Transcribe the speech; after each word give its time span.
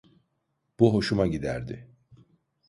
Bu 0.79 0.93
hoşuma 0.93 1.27
giderdi. 1.27 1.87